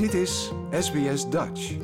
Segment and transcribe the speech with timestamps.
[0.00, 1.76] Dit is SBS Dutch.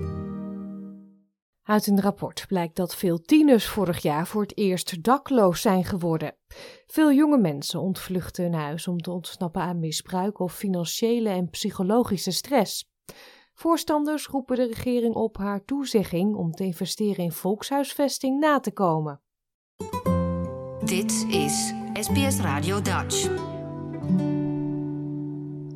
[1.62, 6.36] Uit een rapport blijkt dat veel tieners vorig jaar voor het eerst dakloos zijn geworden.
[6.86, 12.30] Veel jonge mensen ontvluchten hun huis om te ontsnappen aan misbruik of financiële en psychologische
[12.30, 12.90] stress.
[13.54, 19.20] Voorstanders roepen de regering op haar toezegging om te investeren in volkshuisvesting na te komen.
[20.84, 23.54] Dit is SBS Radio Dutch.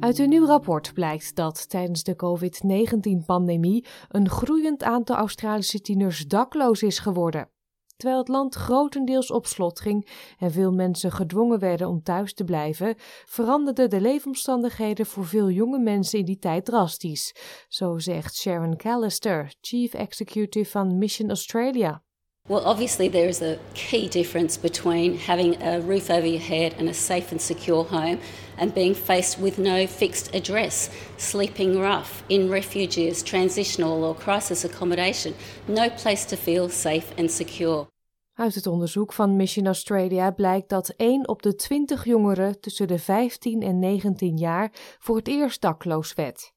[0.01, 6.83] Uit een nieuw rapport blijkt dat tijdens de COVID-19-pandemie een groeiend aantal Australische tieners dakloos
[6.83, 7.49] is geworden.
[7.97, 10.09] Terwijl het land grotendeels op slot ging
[10.39, 12.95] en veel mensen gedwongen werden om thuis te blijven,
[13.25, 17.35] veranderden de leefomstandigheden voor veel jonge mensen in die tijd drastisch.
[17.69, 22.03] Zo zegt Sharon Callister, Chief Executive van Mission Australia.
[22.51, 26.89] Well, obviously, there is a key difference between having a roof over your head and
[26.89, 28.19] a safe and secure home
[28.59, 35.35] and being faced with no fixed address, sleeping rough, in refuges, transitional or crisis accommodation,
[35.69, 37.87] no place to feel safe and secure.
[38.35, 42.99] Uit het onderzoek van Mission Australia blijkt dat 1 op de 20 jongeren tussen de
[42.99, 46.53] 15 en 19 jaar voor het eerst dakloos werd.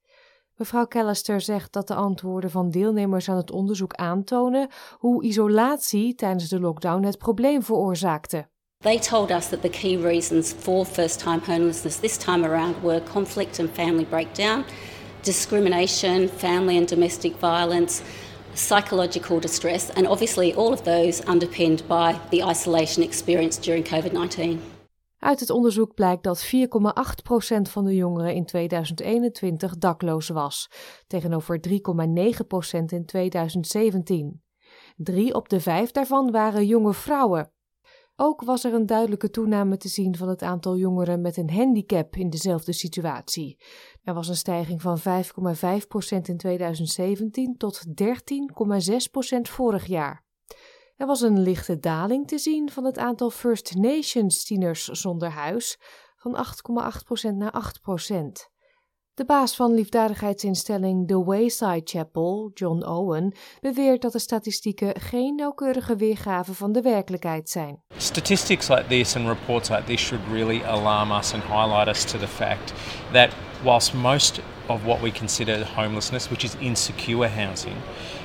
[0.64, 6.50] Mevrouw Callister zegt dat de antwoorden van deelnemers aan het onderzoek aantonen hoe isolatie tijdens
[6.50, 8.48] de lockdown het probleem veroorzaakte.
[8.78, 13.02] They told us that the key reasons for first time homelessness this time around were
[13.14, 14.64] conflict and family breakdown,
[15.22, 18.02] discrimination, family and domestic violence,
[18.54, 24.73] psychological distress, and obviously all of those underpinned by the isolation experienced during COVID 19.
[25.24, 26.52] Uit het onderzoek blijkt dat 4,8%
[27.62, 30.70] van de jongeren in 2021 dakloos was,
[31.08, 31.74] tegenover 3,9%
[32.86, 34.44] in 2017.
[34.96, 37.52] Drie op de vijf daarvan waren jonge vrouwen.
[38.16, 42.16] Ook was er een duidelijke toename te zien van het aantal jongeren met een handicap
[42.16, 43.64] in dezelfde situatie.
[44.02, 45.04] Er was een stijging van 5,5%
[46.22, 47.94] in 2017 tot 13,6%
[49.42, 50.23] vorig jaar.
[51.04, 55.78] Er was een lichte daling te zien van het aantal First Nations tieners zonder huis,
[56.16, 56.46] van
[57.30, 58.52] 8,8% naar 8%.
[59.14, 65.96] De baas van liefdadigheidsinstelling The Wayside Chapel, John Owen, beweert dat de statistieken geen nauwkeurige
[65.96, 67.84] weergave van de werkelijkheid zijn.
[67.98, 72.18] Statistics like this and reports like this should really alarm us and highlight us to
[72.18, 72.74] the fact
[73.12, 73.30] that
[73.64, 77.76] whilst most of what we consider homelessness, which is insecure housing,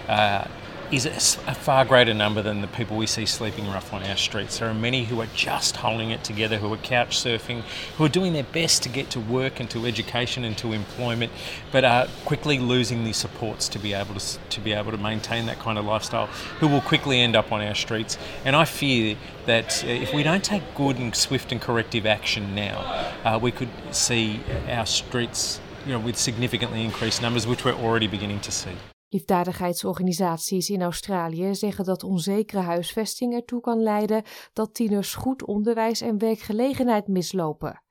[0.08, 0.44] uh,
[0.90, 1.06] is
[1.46, 4.58] a far greater number than the people we see sleeping rough on our streets.
[4.58, 7.60] There are many who are just holding it together, who are couch surfing,
[7.96, 11.30] who are doing their best to get to work and to education and to employment,
[11.72, 15.46] but are quickly losing the supports to be able to to be able to maintain
[15.46, 16.26] that kind of lifestyle.
[16.60, 18.16] Who will quickly end up on our streets.
[18.44, 19.16] And I fear
[19.46, 22.78] that uh, if we don't take good and swift and corrective action now,
[23.24, 28.06] uh, we could see our streets, you know, with significantly increased numbers, which we're already
[28.06, 28.72] beginning to see.
[29.08, 36.18] Liefdadigheidsorganisaties in Australië zeggen dat onzekere huisvesting ertoe kan leiden dat tieners goed onderwijs en
[36.18, 37.82] werkgelegenheid mislopen.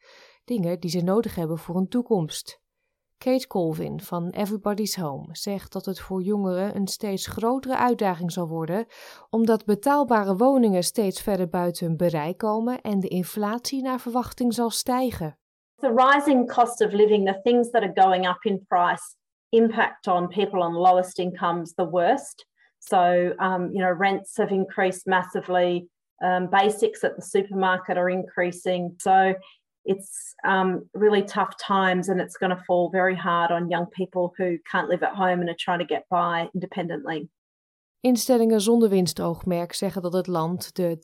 [0.44, 2.62] Dingen die ze nodig hebben voor een toekomst.
[3.18, 8.48] Kate Colvin van Everybody's Home zegt dat het voor jongeren een steeds grotere uitdaging zal
[8.48, 8.86] worden,
[9.30, 14.70] omdat betaalbare woningen steeds verder buiten hun bereik komen en de inflatie naar verwachting zal
[14.70, 15.40] stijgen.
[15.76, 19.16] The rising cost of living, the things that are going up in price,
[19.52, 22.46] impact on people on lowest incomes the worst.
[22.80, 25.88] So, um, you know, rents have increased massively.
[26.24, 28.96] Um, basics at the supermarket are increasing.
[29.00, 29.36] So,
[29.88, 34.34] it's um, really tough times, and it's going to fall very hard on young people
[34.38, 37.30] who can't live at home and are trying to get by independently.
[38.02, 40.97] Instellingen zonder winstoogmerk zeggen dat het land de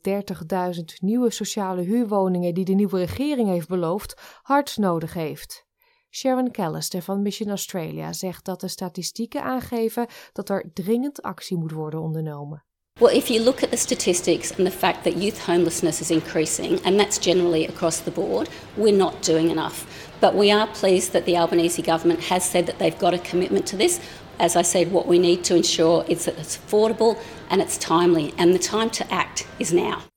[0.73, 5.65] 30.000 nieuwe sociale huurwoningen die de nieuwe regering heeft beloofd hard nodig heeft.
[6.15, 11.71] Sharon Callister van Mission Australia zegt dat de statistieken aangeven dat er dringend actie moet
[11.71, 12.63] worden ondernomen.
[12.99, 16.85] Well, if you look at the statistics and the fact that youth homelessness is increasing,
[16.85, 19.85] and that's generally across the board, we're not doing enough.
[20.19, 23.67] But we are pleased that the Albanese government has said that they've got a commitment
[23.67, 23.99] to this.
[24.37, 27.17] As I said, what we need to ensure is that it's affordable
[27.49, 30.12] and it's timely, and the time to act is now.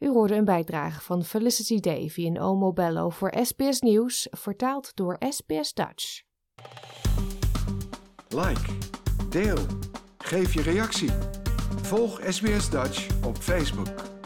[0.00, 5.16] U hoorde een bijdrage van Felicity Davy en Omo Bello voor SBS Nieuws, vertaald door
[5.28, 6.22] SBS Dutch.
[8.28, 8.72] Like,
[9.28, 9.58] deel,
[10.18, 11.10] geef je reactie.
[11.82, 14.19] Volg SBS Dutch op Facebook.